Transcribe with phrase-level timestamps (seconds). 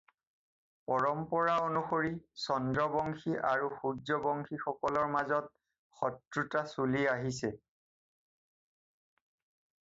[0.91, 2.09] পৰম্পৰা অনুসৰি
[2.43, 5.53] চন্দ্ৰবংশী আৰু সূৰ্যবংশীসকলৰ মাজত
[6.01, 7.53] শত্ৰুতা চলি আহিছে।